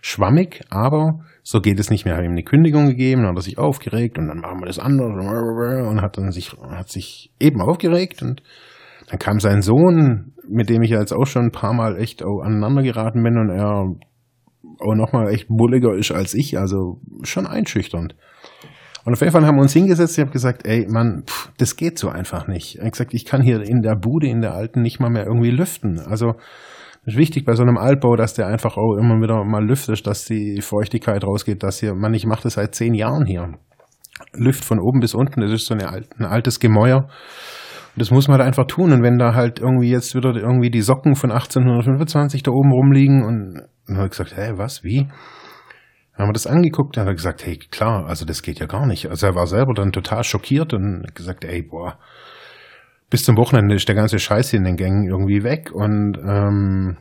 schwammig, 0.00 0.62
aber 0.70 1.20
so 1.42 1.60
geht 1.60 1.78
es 1.78 1.90
nicht 1.90 2.04
mehr. 2.04 2.14
Habe 2.14 2.24
ihm 2.24 2.32
eine 2.32 2.44
Kündigung 2.44 2.86
gegeben, 2.86 3.22
dann 3.22 3.30
hat 3.30 3.38
er 3.38 3.42
sich 3.42 3.58
aufgeregt 3.58 4.18
und 4.18 4.28
dann 4.28 4.38
machen 4.38 4.60
wir 4.60 4.66
das 4.66 4.78
anders 4.78 5.10
und 5.10 6.00
hat 6.00 6.16
dann 6.16 6.30
sich, 6.30 6.52
hat 6.70 6.88
sich 6.88 7.32
eben 7.38 7.60
aufgeregt 7.60 8.22
und 8.22 8.42
dann 9.12 9.18
kam 9.18 9.40
sein 9.40 9.60
Sohn, 9.60 10.32
mit 10.48 10.70
dem 10.70 10.80
ich 10.80 10.88
jetzt 10.88 11.12
auch 11.12 11.26
schon 11.26 11.44
ein 11.44 11.52
paar 11.52 11.74
Mal 11.74 11.98
echt 11.98 12.22
aneinander 12.24 12.82
geraten 12.82 13.22
bin 13.22 13.36
und 13.36 13.50
er 13.50 13.94
auch 14.80 14.94
nochmal 14.94 15.28
echt 15.28 15.48
bulliger 15.48 15.94
ist 15.94 16.12
als 16.12 16.32
ich, 16.32 16.58
also 16.58 16.98
schon 17.22 17.46
einschüchternd. 17.46 18.16
Und 19.04 19.12
auf 19.12 19.20
jeden 19.20 19.32
Fall 19.32 19.44
haben 19.44 19.56
wir 19.56 19.62
uns 19.62 19.74
hingesetzt, 19.74 20.16
ich 20.16 20.22
habe 20.22 20.32
gesagt, 20.32 20.64
ey, 20.64 20.86
Mann, 20.88 21.24
pff, 21.26 21.52
das 21.58 21.76
geht 21.76 21.98
so 21.98 22.08
einfach 22.08 22.46
nicht. 22.46 22.80
Hat 22.80 22.92
gesagt, 22.92 23.12
ich 23.12 23.26
kann 23.26 23.42
hier 23.42 23.60
in 23.60 23.82
der 23.82 23.96
Bude, 23.96 24.28
in 24.28 24.40
der 24.40 24.54
alten, 24.54 24.80
nicht 24.80 24.98
mal 24.98 25.10
mehr 25.10 25.26
irgendwie 25.26 25.50
lüften. 25.50 26.00
Also 26.00 26.36
ist 27.04 27.18
wichtig 27.18 27.44
bei 27.44 27.54
so 27.54 27.62
einem 27.62 27.76
Altbau, 27.76 28.16
dass 28.16 28.32
der 28.32 28.46
einfach 28.46 28.78
auch 28.78 28.96
immer 28.96 29.20
wieder 29.20 29.44
mal 29.44 29.62
lüftet, 29.62 30.06
dass 30.06 30.24
die 30.24 30.62
Feuchtigkeit 30.62 31.22
rausgeht, 31.22 31.62
dass 31.62 31.80
hier, 31.80 31.94
man, 31.94 32.14
ich 32.14 32.24
mache 32.24 32.44
das 32.44 32.54
seit 32.54 32.74
zehn 32.74 32.94
Jahren 32.94 33.26
hier. 33.26 33.58
Lüft 34.32 34.64
von 34.64 34.80
oben 34.80 35.00
bis 35.00 35.14
unten, 35.14 35.42
das 35.42 35.50
ist 35.50 35.66
so 35.66 35.74
eine, 35.74 35.86
ein 35.90 36.24
altes 36.24 36.60
Gemäuer. 36.60 37.08
Und 37.94 38.00
das 38.00 38.10
muss 38.10 38.28
man 38.28 38.38
halt 38.38 38.46
einfach 38.46 38.66
tun. 38.66 38.92
Und 38.92 39.02
wenn 39.02 39.18
da 39.18 39.34
halt 39.34 39.60
irgendwie 39.60 39.90
jetzt 39.90 40.14
wieder 40.14 40.34
irgendwie 40.34 40.70
die 40.70 40.82
Socken 40.82 41.14
von 41.14 41.30
1825 41.30 42.42
da 42.42 42.50
oben 42.50 42.72
rumliegen 42.72 43.24
und 43.24 43.62
dann 43.86 43.96
habe 43.96 44.06
ich 44.06 44.12
gesagt, 44.12 44.36
hä, 44.36 44.52
was, 44.56 44.84
wie? 44.84 45.08
haben 46.14 46.28
wir 46.28 46.34
das 46.34 46.46
angeguckt, 46.46 46.96
dann 46.96 47.04
hat 47.04 47.12
er 47.12 47.16
gesagt, 47.16 47.44
hey, 47.44 47.56
klar, 47.56 48.06
also 48.06 48.24
das 48.24 48.42
geht 48.42 48.58
ja 48.58 48.66
gar 48.66 48.86
nicht. 48.86 49.08
Also 49.08 49.26
er 49.26 49.34
war 49.34 49.46
selber 49.46 49.74
dann 49.74 49.92
total 49.92 50.24
schockiert 50.24 50.74
und 50.74 51.14
gesagt, 51.14 51.44
ey, 51.44 51.62
boah, 51.62 51.98
bis 53.10 53.24
zum 53.24 53.36
Wochenende 53.36 53.74
ist 53.74 53.88
der 53.88 53.94
ganze 53.94 54.18
Scheiß 54.18 54.52
in 54.52 54.64
den 54.64 54.76
Gängen 54.76 55.04
irgendwie 55.08 55.42
weg 55.42 55.70
und 55.72 56.18
ähm, 56.24 56.96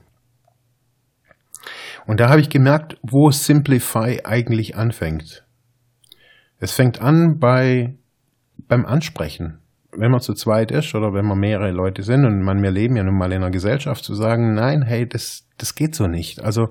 und 2.07 2.19
da 2.19 2.29
habe 2.29 2.41
ich 2.41 2.49
gemerkt, 2.49 2.97
wo 3.03 3.29
Simplify 3.29 4.21
eigentlich 4.23 4.75
anfängt. 4.75 5.45
Es 6.57 6.73
fängt 6.73 6.99
an 6.99 7.37
bei 7.39 7.95
beim 8.67 8.85
Ansprechen. 8.85 9.60
Wenn 9.93 10.11
man 10.11 10.21
zu 10.21 10.33
zweit 10.33 10.71
ist 10.71 10.95
oder 10.95 11.13
wenn 11.13 11.25
man 11.25 11.39
mehrere 11.39 11.71
Leute 11.71 12.03
sind 12.03 12.25
und 12.25 12.41
man, 12.41 12.63
wir 12.63 12.71
leben 12.71 12.95
ja 12.95 13.03
nun 13.03 13.17
mal 13.17 13.31
in 13.31 13.43
einer 13.43 13.51
Gesellschaft, 13.51 14.03
zu 14.03 14.15
sagen, 14.15 14.53
nein, 14.53 14.81
hey, 14.81 15.07
das, 15.07 15.47
das 15.57 15.75
geht 15.75 15.95
so 15.95 16.07
nicht. 16.07 16.41
Also, 16.41 16.69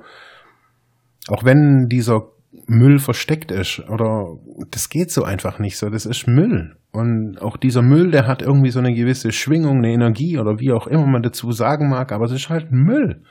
auch 1.28 1.44
wenn 1.44 1.88
dieser 1.88 2.28
Müll 2.66 2.98
versteckt 2.98 3.50
ist 3.50 3.80
oder 3.88 4.36
das 4.70 4.88
geht 4.88 5.10
so 5.10 5.22
einfach 5.22 5.58
nicht 5.58 5.76
so, 5.76 5.90
das 5.90 6.06
ist 6.06 6.26
Müll. 6.26 6.76
Und 6.92 7.40
auch 7.40 7.56
dieser 7.56 7.82
Müll, 7.82 8.10
der 8.10 8.26
hat 8.26 8.42
irgendwie 8.42 8.70
so 8.70 8.80
eine 8.80 8.94
gewisse 8.94 9.32
Schwingung, 9.32 9.78
eine 9.78 9.92
Energie 9.92 10.38
oder 10.38 10.58
wie 10.58 10.72
auch 10.72 10.86
immer 10.86 11.06
man 11.06 11.22
dazu 11.22 11.52
sagen 11.52 11.88
mag, 11.88 12.10
aber 12.10 12.24
es 12.24 12.32
ist 12.32 12.48
halt 12.48 12.72
Müll. 12.72 13.22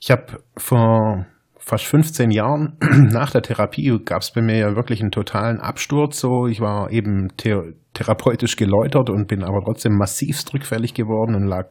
Ich 0.00 0.10
habe 0.10 0.42
vor 0.56 1.26
fast 1.68 1.84
15 1.86 2.30
Jahren 2.30 2.76
nach 3.12 3.30
der 3.30 3.42
Therapie 3.42 3.98
gab 4.04 4.22
es 4.22 4.32
bei 4.32 4.40
mir 4.40 4.56
ja 4.56 4.74
wirklich 4.74 5.00
einen 5.00 5.10
totalen 5.10 5.60
Absturz. 5.60 6.18
So, 6.18 6.46
ich 6.46 6.60
war 6.60 6.90
eben 6.90 7.28
thera 7.36 7.64
therapeutisch 7.94 8.54
geläutert 8.54 9.10
und 9.10 9.26
bin 9.26 9.42
aber 9.42 9.60
trotzdem 9.64 9.96
massivst 9.96 10.54
rückfällig 10.54 10.94
geworden 10.94 11.34
und 11.34 11.48
lag, 11.48 11.66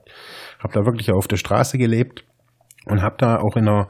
habe 0.59 0.73
da 0.73 0.85
wirklich 0.85 1.09
auf 1.11 1.27
der 1.27 1.37
Straße 1.37 1.77
gelebt 1.77 2.25
und 2.85 3.01
habe 3.01 3.15
da 3.17 3.37
auch 3.37 3.55
in 3.55 3.67
einer 3.67 3.87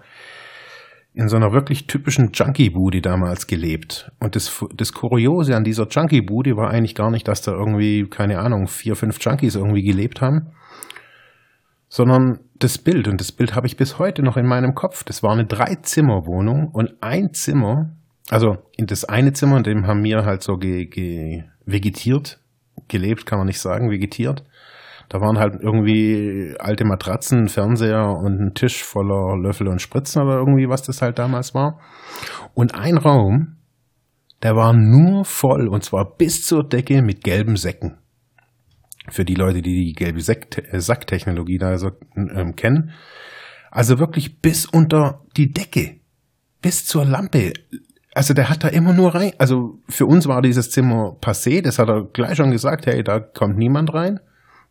in 1.16 1.30
so 1.30 1.36
einer 1.36 1.52
wirklich 1.52 1.88
typischen 1.88 2.30
Junkie-Bude 2.32 3.02
damals 3.02 3.48
gelebt. 3.48 4.12
Und 4.20 4.36
das, 4.36 4.64
das 4.76 4.94
Kuriose 4.94 5.56
an 5.56 5.64
dieser 5.64 5.88
Junkie-Bude 5.88 6.56
war 6.56 6.70
eigentlich 6.70 6.94
gar 6.94 7.10
nicht, 7.10 7.28
dass 7.28 7.42
da 7.42 7.54
irgendwie, 7.54 8.08
keine 8.08 8.38
Ahnung, 8.38 8.68
vier, 8.68 8.96
fünf 8.96 9.18
Junkies 9.20 9.56
irgendwie 9.56 9.82
gelebt 9.82 10.22
haben, 10.22 10.52
sondern 11.89 12.39
das 12.56 12.77
Bild, 12.77 13.08
und 13.08 13.22
das 13.22 13.32
Bild 13.32 13.56
habe 13.56 13.67
ich 13.67 13.77
bis 13.77 14.00
heute 14.00 14.24
noch 14.24 14.38
in 14.38 14.46
meinem 14.46 14.74
Kopf, 14.74 15.03
das 15.03 15.24
war 15.24 15.32
eine 15.32 15.46
Drei-Zimmer-Wohnung 15.46 16.70
und 16.72 16.96
ein 17.01 17.34
Zimmer, 17.34 17.96
also 18.29 18.58
in 18.75 18.88
das 18.88 19.06
eine 19.06 19.34
Zimmer, 19.34 19.58
in 19.58 19.63
dem 19.63 19.88
haben 19.88 20.03
wir 20.03 20.25
halt 20.25 20.44
so 20.44 20.58
ge, 20.58 20.86
ge 20.86 21.44
vegetiert, 21.65 22.39
gelebt 22.88 23.25
kann 23.25 23.39
man 23.39 23.48
nicht 23.48 23.60
sagen, 23.60 23.89
vegetiert. 23.89 24.44
Da 25.10 25.22
waren 25.22 25.39
halt 25.39 25.56
irgendwie 25.62 26.56
alte 26.60 26.84
Matratzen, 26.84 27.48
Fernseher 27.48 28.10
und 28.10 28.41
ein 28.41 28.53
Tisch 28.53 28.84
voller 28.84 29.38
Löffel 29.38 29.70
und 29.70 29.82
Spritzen 29.82 30.22
oder 30.22 30.36
irgendwie, 30.36 30.67
was 30.67 30.82
das 30.82 31.01
halt 31.01 31.17
damals 31.17 31.53
war. 31.53 31.79
Und 32.53 32.75
ein 32.75 32.98
Raum, 32.98 33.56
der 34.44 34.56
war 34.56 34.74
nur 34.74 35.24
voll 35.24 35.70
und 35.70 35.84
zwar 35.84 36.17
bis 36.17 36.46
zur 36.46 36.67
Decke 36.67 37.01
mit 37.01 37.24
gelben 37.24 37.56
Säcken 37.56 37.98
für 39.10 39.26
die 39.26 39.36
Leute, 39.36 39.62
die 39.62 39.86
die 39.86 39.94
gelbe 39.94 40.20
äh, 40.20 40.80
Sacktechnologie 40.80 41.58
da 41.58 41.78
so 41.78 41.92
ähm, 42.16 42.56
kennen. 42.56 42.92
Also 43.72 44.00
wirklich 44.00 44.40
bis 44.40 44.66
unter 44.66 45.26
die 45.36 45.52
Decke, 45.52 46.00
bis 46.62 46.86
zur 46.86 47.06
Lampe. 47.06 47.54
Also 48.14 48.34
der 48.34 48.50
hat 48.50 48.64
da 48.64 48.70
immer 48.70 48.94
nur 48.94 49.14
rein. 49.14 49.34
Also 49.38 49.80
für 49.88 50.06
uns 50.06 50.28
war 50.28 50.42
dieses 50.42 50.72
Zimmer 50.72 51.18
passé. 51.22 51.62
Das 51.62 51.78
hat 51.78 51.90
er 51.90 52.06
gleich 52.06 52.38
schon 52.38 52.52
gesagt. 52.52 52.86
Hey, 52.88 53.04
da 53.04 53.20
kommt 53.20 53.58
niemand 53.58 53.94
rein. 53.94 54.20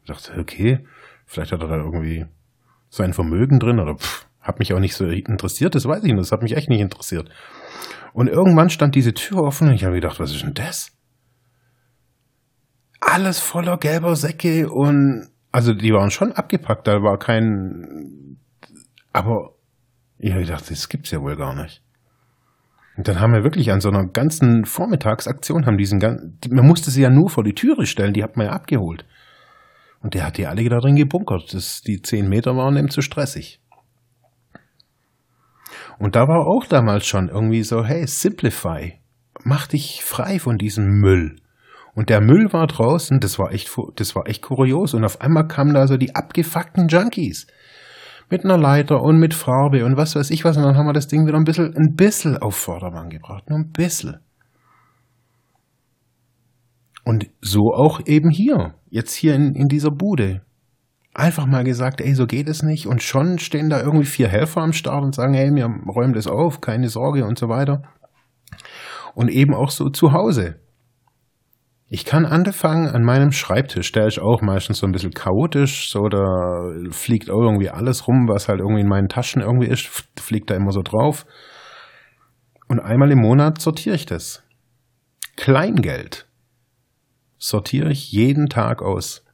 Ich 0.03 0.09
dachte, 0.09 0.39
okay, 0.39 0.85
vielleicht 1.27 1.53
hat 1.53 1.63
er 1.63 1.69
da 1.69 1.77
irgendwie 1.77 2.27
sein 2.89 3.13
Vermögen 3.13 3.59
drin 3.59 3.79
oder 3.79 3.97
pff, 3.97 4.27
hat 4.41 4.59
mich 4.59 4.73
auch 4.73 4.81
nicht 4.81 4.95
so 4.95 5.07
interessiert. 5.07 5.75
Das 5.75 5.87
weiß 5.87 6.03
ich 6.05 6.13
nicht. 6.13 6.19
Das 6.19 6.33
hat 6.33 6.43
mich 6.43 6.57
echt 6.57 6.69
nicht 6.69 6.81
interessiert. 6.81 7.29
Und 8.13 8.29
irgendwann 8.29 8.71
stand 8.71 8.95
diese 8.95 9.13
Tür 9.13 9.43
offen 9.43 9.69
und 9.69 9.75
ich 9.75 9.85
habe 9.85 9.97
gedacht, 9.97 10.19
was 10.19 10.33
ist 10.33 10.43
denn 10.43 10.55
das? 10.55 10.96
Alles 13.01 13.39
voller 13.39 13.79
gelber 13.79 14.17
Säcke 14.17 14.71
und 14.71 15.29
also 15.53 15.73
die 15.73 15.93
waren 15.93 16.11
schon 16.11 16.33
abgepackt, 16.33 16.87
da 16.87 17.03
war 17.03 17.19
kein 17.19 18.39
aber 19.13 19.55
ich 20.19 20.31
habe 20.33 20.43
gedacht, 20.43 20.71
das 20.71 20.89
gibt's 20.89 21.11
ja 21.11 21.21
wohl 21.21 21.37
gar 21.37 21.55
nicht. 21.55 21.83
Und 22.97 23.09
dann 23.09 23.21
haben 23.21 23.33
wir 23.33 23.45
wirklich 23.45 23.71
an 23.73 23.81
so 23.81 23.89
einer 23.89 24.07
ganzen 24.07 24.65
Vormittagsaktion 24.65 25.67
haben 25.67 25.77
diesen 25.79 26.01
ganzen, 26.01 26.39
man 26.51 26.67
musste 26.67 26.91
sie 26.91 27.03
ja 27.03 27.11
nur 27.11 27.29
vor 27.29 27.45
die 27.45 27.55
Türe 27.55 27.87
stellen, 27.87 28.15
die 28.15 28.23
hat 28.23 28.37
man 28.37 28.47
ja 28.47 28.53
abgeholt. 28.53 29.05
Und 30.01 30.15
der 30.15 30.27
hat 30.27 30.37
die 30.39 30.47
alle 30.47 30.69
da 30.69 30.79
drin 30.79 30.97
gebunkert. 30.97 31.53
Das, 31.53 31.83
die 31.83 32.01
zehn 32.01 32.29
Meter 32.29 32.57
waren 32.57 32.77
ihm 32.77 32.91
zu 32.91 33.03
stressig. 33.03 33.61
Und 35.99 36.15
da 36.15 36.29
war 36.29 36.47
auch 36.47 36.67
damals 36.67 37.07
schon 37.07 37.29
irgendwie 37.29 37.63
so, 37.63 37.85
hey, 37.85 38.07
simplify. 38.07 39.01
Mach 39.45 39.67
dich 39.67 40.05
frei 40.05 40.39
von 40.39 40.59
diesem 40.59 41.01
Müll. 41.01 41.41
Und 41.97 42.11
der 42.11 42.21
Müll 42.21 42.53
war 42.53 42.67
draußen, 42.67 43.21
das 43.21 43.39
war 43.39 43.53
echt, 43.53 43.75
das 43.97 44.15
war 44.15 44.29
echt 44.29 44.43
kurios. 44.43 44.93
Und 44.93 45.03
auf 45.03 45.23
einmal 45.23 45.49
kamen 45.49 45.73
da 45.73 45.87
so 45.87 45.97
die 45.97 46.15
abgefuckten 46.15 46.89
Junkies. 46.89 47.47
Mit 48.29 48.45
einer 48.45 48.59
Leiter 48.59 49.01
und 49.01 49.19
mit 49.19 49.33
Farbe 49.33 49.83
und 49.85 49.97
was 49.97 50.15
weiß 50.15 50.31
ich 50.31 50.45
was. 50.45 50.59
Und 50.59 50.65
dann 50.65 50.77
haben 50.77 50.87
wir 50.87 50.93
das 50.93 51.09
Ding 51.09 51.27
wieder 51.27 51.39
ein 51.39 51.45
bisschen, 51.45 51.75
ein 51.75 51.95
bisschen 51.97 52.37
auf 52.37 52.55
Vordermann 52.55 53.09
gebracht. 53.09 53.49
Nur 53.49 53.61
ein 53.61 53.73
bisschen. 53.73 54.19
Und 57.03 57.31
so 57.41 57.73
auch 57.73 58.01
eben 58.05 58.29
hier. 58.29 58.75
Jetzt 58.91 59.15
hier 59.15 59.35
in, 59.35 59.55
in 59.55 59.69
dieser 59.69 59.91
Bude. 59.91 60.43
Einfach 61.15 61.47
mal 61.47 61.65
gesagt, 61.65 62.03
ey, 62.03 62.15
so 62.15 62.27
geht 62.27 62.49
es 62.51 62.63
nicht. 62.63 62.87
Und 62.87 63.03
schon 63.03 63.39
stehen 63.39 63.71
da 63.71 63.81
irgendwie 63.81 64.05
vier 64.05 64.29
Helfer 64.29 64.61
am 64.61 64.75
Start 64.75 65.03
und 65.03 65.15
sagen, 65.15 65.33
ey, 65.33 65.51
wir 65.55 65.65
räumen 65.65 66.13
das 66.13 66.27
auf, 66.27 66.61
keine 66.61 66.91
Sorge 66.91 67.25
und 67.25 67.39
so 67.39 67.49
weiter. 67.49 67.85
Und 69.15 69.31
eben 69.31 69.55
auch 69.55 69.71
so 69.71 69.89
zu 69.89 70.13
Hause. 70.13 70.57
Ich 71.89 72.05
kann 72.05 72.27
anfangen 72.27 72.89
an 72.89 73.05
meinem 73.05 73.31
Schreibtisch, 73.31 73.93
der 73.93 74.09
ist 74.09 74.19
auch 74.19 74.43
meistens 74.43 74.79
so 74.79 74.87
ein 74.87 74.93
bisschen 74.93 75.13
chaotisch, 75.13 75.89
so 75.89 76.09
da 76.09 76.73
fliegt 76.91 77.31
auch 77.31 77.43
irgendwie 77.43 77.71
alles 77.71 78.09
rum, 78.09 78.27
was 78.29 78.49
halt 78.49 78.59
irgendwie 78.59 78.81
in 78.81 78.89
meinen 78.89 79.09
Taschen 79.09 79.41
irgendwie 79.41 79.69
ist, 79.69 79.87
fliegt 80.19 80.51
da 80.51 80.57
immer 80.57 80.73
so 80.73 80.83
drauf. 80.83 81.27
Und 82.67 82.81
einmal 82.81 83.13
im 83.13 83.21
Monat 83.21 83.61
sortiere 83.61 83.95
ich 83.95 84.05
das. 84.05 84.43
Kleingeld 85.37 86.27
sortiere 87.39 87.93
ich 87.93 88.11
jeden 88.11 88.49
Tag 88.49 88.83
aus. 88.83 89.25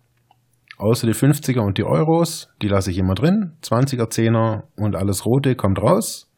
Außer 0.76 1.06
die 1.06 1.14
50er 1.14 1.60
und 1.60 1.78
die 1.78 1.84
Euros, 1.84 2.50
die 2.60 2.68
lasse 2.68 2.90
ich 2.90 2.98
immer 2.98 3.14
drin. 3.14 3.56
20er, 3.62 4.10
10er 4.10 4.64
und 4.76 4.96
alles 4.96 5.24
Rote 5.24 5.54
kommt 5.54 5.80
raus. 5.80 6.30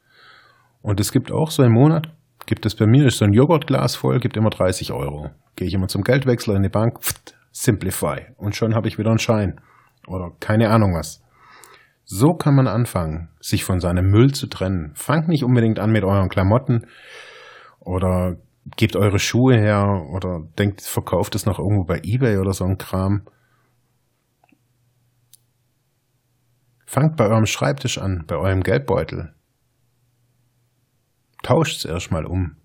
Und 0.82 1.00
es 1.00 1.10
gibt 1.10 1.32
auch 1.32 1.50
so 1.50 1.64
im 1.64 1.72
Monat, 1.72 2.13
gibt 2.46 2.66
es 2.66 2.74
bei 2.74 2.86
mir, 2.86 3.06
ist 3.06 3.18
so 3.18 3.24
ein 3.24 3.32
Joghurtglas 3.32 3.96
voll, 3.96 4.20
gibt 4.20 4.36
immer 4.36 4.50
30 4.50 4.92
Euro. 4.92 5.30
Gehe 5.56 5.68
ich 5.68 5.74
immer 5.74 5.88
zum 5.88 6.02
Geldwechsler 6.02 6.56
in 6.56 6.62
die 6.62 6.68
Bank, 6.68 7.02
pft, 7.02 7.34
Simplify. 7.52 8.26
Und 8.36 8.56
schon 8.56 8.74
habe 8.74 8.88
ich 8.88 8.98
wieder 8.98 9.10
einen 9.10 9.18
Schein. 9.18 9.60
Oder 10.06 10.32
keine 10.40 10.70
Ahnung 10.70 10.94
was. 10.94 11.22
So 12.04 12.34
kann 12.34 12.54
man 12.54 12.66
anfangen, 12.66 13.30
sich 13.40 13.64
von 13.64 13.80
seinem 13.80 14.10
Müll 14.10 14.32
zu 14.32 14.46
trennen. 14.46 14.92
Fangt 14.94 15.28
nicht 15.28 15.44
unbedingt 15.44 15.78
an 15.78 15.90
mit 15.90 16.04
euren 16.04 16.28
Klamotten 16.28 16.86
oder 17.80 18.36
gebt 18.76 18.96
eure 18.96 19.18
Schuhe 19.18 19.56
her 19.56 20.06
oder 20.12 20.42
denkt, 20.58 20.82
verkauft 20.82 21.34
es 21.34 21.46
noch 21.46 21.58
irgendwo 21.58 21.84
bei 21.84 22.00
eBay 22.02 22.38
oder 22.38 22.52
so 22.52 22.64
ein 22.64 22.78
Kram. 22.78 23.22
Fangt 26.86 27.16
bei 27.16 27.26
eurem 27.26 27.46
Schreibtisch 27.46 27.98
an, 27.98 28.24
bei 28.26 28.36
eurem 28.36 28.62
Geldbeutel. 28.62 29.33
Tauscht 31.44 31.76
es 31.76 31.84
erstmal 31.84 32.24
um. 32.24 32.56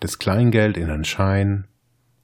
Das 0.00 0.18
Kleingeld 0.18 0.76
in 0.76 0.90
einen 0.90 1.04
Schein 1.04 1.66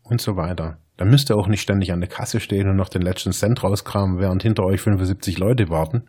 und 0.02 0.20
so 0.20 0.36
weiter. 0.36 0.76
Dann 0.98 1.08
müsst 1.08 1.30
ihr 1.30 1.36
auch 1.36 1.48
nicht 1.48 1.62
ständig 1.62 1.92
an 1.92 2.00
der 2.00 2.10
Kasse 2.10 2.40
stehen 2.40 2.68
und 2.68 2.76
noch 2.76 2.90
den 2.90 3.00
letzten 3.00 3.32
Cent 3.32 3.64
rauskramen, 3.64 4.18
während 4.18 4.42
hinter 4.42 4.64
euch 4.64 4.82
75 4.82 5.38
Leute 5.38 5.70
warten. 5.70 6.04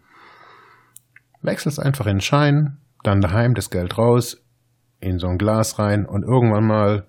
Wechselt 1.42 1.80
einfach 1.80 2.08
in 2.08 2.18
den 2.18 2.22
Schein, 2.22 2.78
dann 3.04 3.22
daheim 3.22 3.54
das 3.54 3.70
Geld 3.70 3.98
raus, 3.98 4.44
in 5.00 5.18
so 5.18 5.28
ein 5.28 5.38
Glas 5.38 5.80
rein 5.80 6.06
und 6.06 6.24
irgendwann 6.24 6.68
mal, 6.68 7.08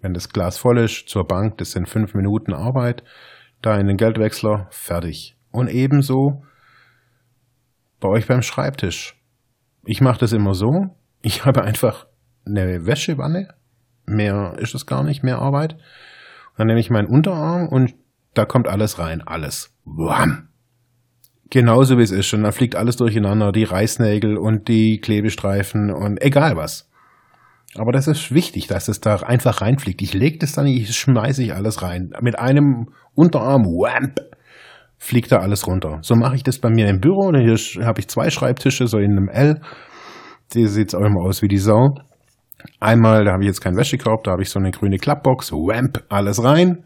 wenn 0.00 0.14
das 0.14 0.30
Glas 0.30 0.56
voll 0.56 0.78
ist, 0.78 1.10
zur 1.10 1.26
Bank, 1.26 1.58
das 1.58 1.72
sind 1.72 1.86
fünf 1.86 2.14
Minuten 2.14 2.54
Arbeit, 2.54 3.04
da 3.60 3.76
in 3.76 3.88
den 3.88 3.98
Geldwechsler, 3.98 4.68
fertig. 4.70 5.36
Und 5.50 5.68
ebenso 5.68 6.44
bei 8.00 8.08
euch 8.08 8.26
beim 8.26 8.42
Schreibtisch. 8.42 9.20
Ich 9.84 10.00
mache 10.00 10.20
das 10.20 10.32
immer 10.32 10.54
so, 10.54 10.96
ich 11.26 11.44
habe 11.44 11.64
einfach 11.64 12.06
eine 12.46 12.86
Wäschewanne, 12.86 13.48
mehr 14.06 14.54
ist 14.60 14.76
es 14.76 14.86
gar 14.86 15.02
nicht, 15.02 15.24
mehr 15.24 15.40
Arbeit. 15.40 15.76
Dann 16.56 16.68
nehme 16.68 16.78
ich 16.78 16.88
meinen 16.88 17.08
Unterarm 17.08 17.66
und 17.68 17.94
da 18.34 18.44
kommt 18.44 18.68
alles 18.68 19.00
rein, 19.00 19.22
alles. 19.22 19.74
Wham! 19.84 20.48
Genauso 21.50 21.98
wie 21.98 22.02
es 22.02 22.12
ist. 22.12 22.32
Und 22.32 22.44
dann 22.44 22.52
fliegt 22.52 22.76
alles 22.76 22.96
durcheinander, 22.96 23.50
die 23.50 23.64
Reißnägel 23.64 24.36
und 24.36 24.68
die 24.68 25.00
Klebestreifen 25.00 25.92
und 25.92 26.22
egal 26.22 26.56
was. 26.56 26.88
Aber 27.74 27.90
das 27.90 28.06
ist 28.06 28.32
wichtig, 28.32 28.68
dass 28.68 28.86
es 28.86 29.00
da 29.00 29.16
einfach 29.16 29.60
reinfliegt. 29.60 30.02
Ich 30.02 30.14
lege 30.14 30.38
das 30.38 30.52
dann, 30.52 30.68
ich 30.68 30.96
schmeiße 30.96 31.42
ich 31.42 31.54
alles 31.54 31.82
rein. 31.82 32.12
Mit 32.20 32.38
einem 32.38 32.90
Unterarm, 33.14 33.64
whamp, 33.64 34.20
fliegt 34.96 35.32
da 35.32 35.38
alles 35.38 35.66
runter. 35.66 35.98
So 36.02 36.14
mache 36.14 36.36
ich 36.36 36.44
das 36.44 36.60
bei 36.60 36.70
mir 36.70 36.88
im 36.88 37.00
Büro. 37.00 37.32
Hier 37.32 37.56
habe 37.84 37.98
ich 37.98 38.06
zwei 38.06 38.30
Schreibtische, 38.30 38.86
so 38.86 38.98
in 38.98 39.10
einem 39.10 39.28
L. 39.28 39.60
Die 40.54 40.66
sieht 40.66 40.94
auch 40.94 41.04
immer 41.04 41.22
aus 41.22 41.42
wie 41.42 41.48
die 41.48 41.58
Sau. 41.58 41.94
Einmal, 42.80 43.24
da 43.24 43.32
habe 43.32 43.42
ich 43.42 43.48
jetzt 43.48 43.60
keinen 43.60 43.76
Wäschekorb, 43.76 44.24
da 44.24 44.32
habe 44.32 44.42
ich 44.42 44.50
so 44.50 44.58
eine 44.58 44.70
grüne 44.70 44.98
Klappbox, 44.98 45.52
Wamp, 45.52 46.04
alles 46.08 46.42
rein. 46.42 46.84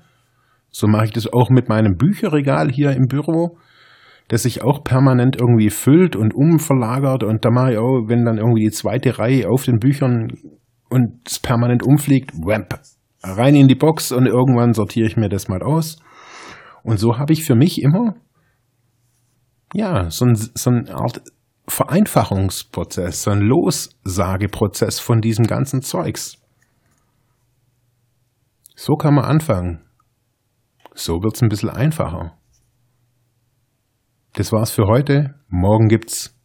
So 0.71 0.87
mache 0.87 1.07
ich 1.07 1.13
das 1.13 1.33
auch 1.33 1.51
mit 1.51 1.69
meinem 1.69 1.97
Bücherregal 1.97 2.71
hier 2.71 2.93
im 2.93 3.07
Büro, 3.07 3.59
das 4.29 4.45
sich 4.45 4.63
auch 4.63 4.85
permanent 4.85 5.37
irgendwie 5.37 5.71
füllt 5.71 6.17
und 6.17 6.35
umverlagert. 6.35 7.25
Und 7.25 7.45
da 7.45 7.51
mache 7.51 7.73
ich 7.73 7.79
auch, 7.79 8.09
wenn 8.09 8.25
dann 8.25 8.39
irgendwie 8.39 8.65
die 8.65 8.71
zweite 8.71 9.19
Reihe 9.19 9.49
auf 9.49 9.65
den 9.65 9.79
Büchern 9.79 10.33
und 10.89 11.21
es 11.27 11.39
permanent 11.39 11.83
umfliegt, 11.83 12.33
whap, 12.35 12.81
rein 13.23 13.55
in 13.55 13.69
die 13.69 13.75
Box 13.75 14.13
und 14.13 14.27
irgendwann 14.27 14.75
sortiere 14.75 15.07
ich 15.07 15.17
mir 15.17 15.29
das 15.29 15.49
mal 15.49 15.63
aus. 15.63 15.99
Und 16.83 16.99
so 16.99 17.19
habe 17.19 17.33
ich 17.33 17.45
für 17.45 17.55
mich 17.55 17.83
immer, 17.83 18.15
ja, 19.75 20.11
so, 20.11 20.25
ein, 20.25 20.35
so 20.35 20.71
eine 20.71 20.95
Art 20.95 21.23
Vereinfachungsprozess, 21.71 23.23
so 23.23 23.31
ein 23.31 23.41
Lossageprozess 23.41 25.01
von 25.01 25.21
diesem 25.21 25.47
ganzen 25.47 25.83
Zeugs. 25.83 26.39
So 28.75 28.95
kann 28.95 29.15
man 29.15 29.25
anfangen. 29.25 29.85
So 30.95 31.23
wird's 31.23 31.43
ein 31.43 31.49
bisschen 31.49 31.71
einfacher. 31.71 32.37
Das 34.35 34.53
war's 34.53 34.71
für 34.71 34.87
heute. 34.87 35.35
Morgen 35.49 35.89
gibt's 35.89 36.37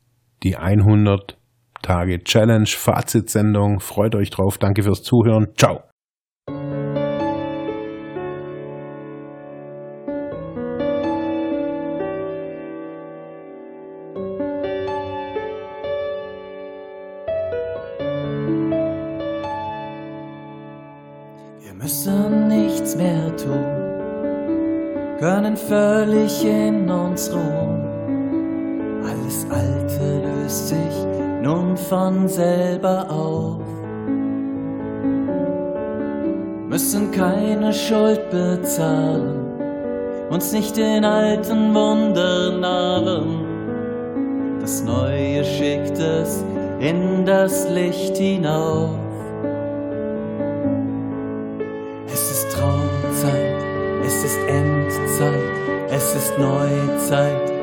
die 0.43 0.57
100 0.57 1.37
Tage 1.81 2.23
Challenge 2.23 2.67
Fazitsendung. 2.67 3.79
Freut 3.79 4.15
euch 4.15 4.31
drauf. 4.31 4.57
Danke 4.57 4.83
fürs 4.83 5.03
Zuhören. 5.03 5.53
Ciao. 5.55 5.83
Von 31.95 32.27
selber 32.27 33.09
auf. 33.09 33.61
Müssen 36.67 37.09
keine 37.11 37.71
Schuld 37.71 38.29
bezahlen, 38.29 39.39
uns 40.29 40.51
nicht 40.51 40.75
den 40.75 41.05
alten 41.05 41.73
Wundern 41.73 42.59
nahen. 42.59 43.45
Das 44.59 44.83
Neue 44.83 45.45
schickt 45.45 45.97
es 45.97 46.43
in 46.81 47.25
das 47.25 47.69
Licht 47.69 48.17
hinauf. 48.17 48.89
Es 52.07 52.23
ist 52.29 52.51
Traumzeit, 52.51 53.63
es 54.05 54.25
ist 54.25 54.39
Endzeit, 54.49 55.55
es 55.91 56.13
ist 56.13 56.33
Neuzeit, 56.37 57.53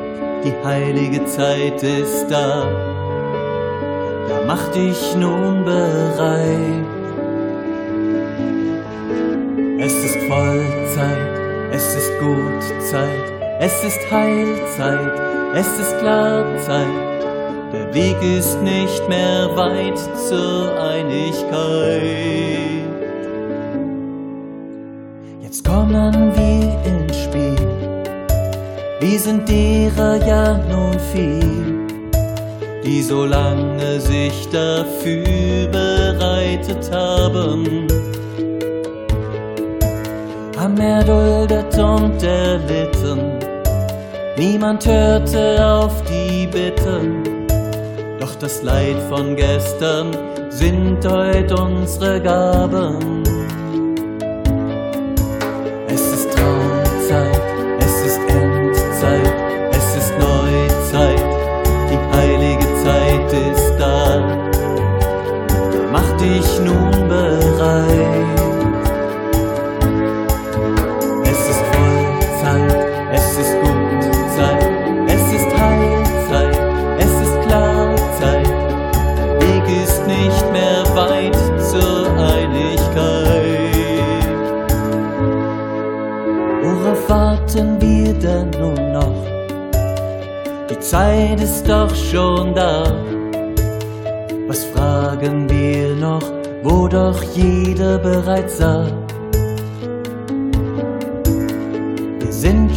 die 0.43 0.53
heilige 0.65 1.23
Zeit 1.25 1.83
ist 1.83 2.25
da. 2.31 3.02
Mach 4.55 4.67
dich 4.67 5.15
nun 5.15 5.65
bereit. 5.65 6.85
Es 9.79 9.95
ist 10.05 10.17
Vollzeit, 10.29 11.33
es 11.71 11.95
ist 11.95 12.11
Gutzeit, 12.19 13.33
es 13.59 13.83
ist 13.83 14.11
Heilzeit, 14.11 15.19
es 15.55 15.79
ist 15.79 15.97
Klarzeit. 15.97 16.85
Der 17.73 17.91
Weg 17.95 18.15
ist 18.21 18.61
nicht 18.61 19.09
mehr 19.09 19.49
weit 19.55 19.97
zur 20.29 20.79
Einigkeit. 20.79 22.13
Jetzt 25.41 25.67
kommen 25.67 26.31
wir 26.35 26.91
ins 26.91 27.23
Spiel. 27.23 27.57
Wir 28.99 29.19
sind 29.19 29.49
derer 29.49 30.23
ja 30.27 30.59
nun 30.69 30.99
viel, 31.11 31.82
die 32.83 33.01
so 33.01 33.25
lange 33.25 33.99
sich 33.99 34.47
dafür 34.49 35.67
bereitet 35.67 36.91
haben. 36.91 37.87
Haben 40.57 40.77
erduldet 40.77 41.77
und 41.77 42.21
erlitten, 42.23 43.39
niemand 44.37 44.85
hörte 44.85 45.65
auf 45.65 46.03
die 46.03 46.47
Bitten. 46.47 47.23
Doch 48.19 48.35
das 48.35 48.61
Leid 48.63 48.97
von 49.09 49.35
gestern 49.35 50.11
sind 50.49 51.05
heut 51.05 51.51
unsere 51.51 52.21
Gaben. 52.21 53.22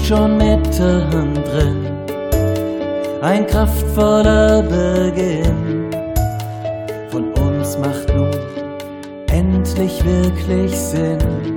Schon 0.07 0.37
mittendrin, 0.37 1.85
ein 3.23 3.45
kraftvoller 3.47 4.63
Beginn. 4.63 5.91
Von 7.11 7.33
uns 7.35 7.77
macht 7.79 8.15
nun 8.15 8.31
endlich 9.27 10.05
wirklich 10.05 10.77
Sinn. 10.77 11.56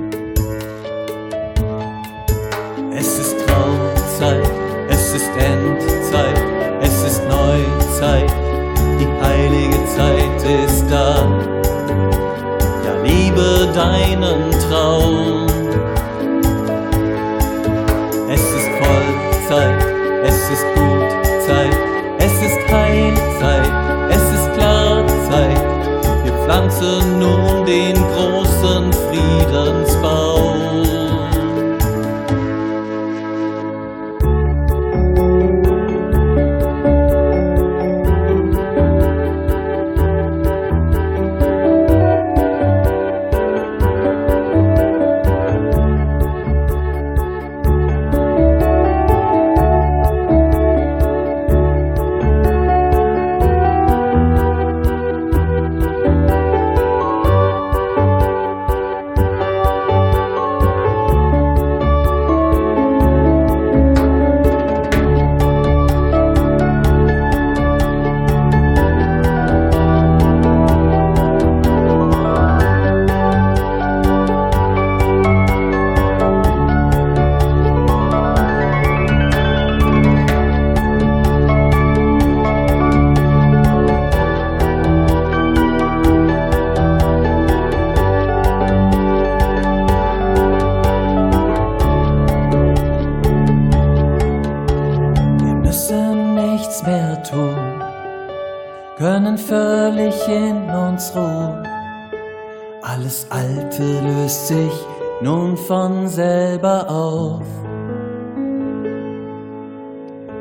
Wir 26.50 26.56
pflanzen 26.56 27.20
nun 27.20 27.64
den 27.64 27.94
großen 27.94 28.29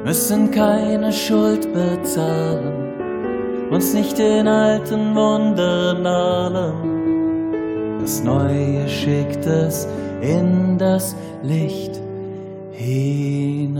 Müssen 0.06 0.50
keine 0.52 1.12
Schuld 1.12 1.68
bezahlen, 1.74 3.70
uns 3.70 3.94
nicht 3.94 4.18
in 4.18 4.48
alten 4.48 5.14
Wunden 5.14 6.06
allen. 6.06 8.00
Das 8.00 8.24
Neue 8.24 8.88
schickt 8.88 9.46
es 9.46 9.88
in 10.22 10.78
das 10.78 11.16
Licht 11.44 12.00
hinaus. 12.72 13.80